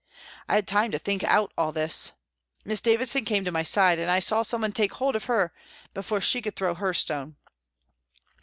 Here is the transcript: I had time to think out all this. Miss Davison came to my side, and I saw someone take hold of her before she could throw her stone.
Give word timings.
I 0.49 0.55
had 0.55 0.67
time 0.67 0.89
to 0.93 0.97
think 0.97 1.23
out 1.25 1.53
all 1.55 1.71
this. 1.71 2.13
Miss 2.65 2.81
Davison 2.81 3.23
came 3.23 3.45
to 3.45 3.51
my 3.51 3.61
side, 3.61 3.99
and 3.99 4.09
I 4.09 4.19
saw 4.19 4.41
someone 4.41 4.71
take 4.71 4.93
hold 4.95 5.15
of 5.15 5.25
her 5.25 5.53
before 5.93 6.21
she 6.21 6.41
could 6.41 6.55
throw 6.55 6.73
her 6.73 6.91
stone. 6.91 7.35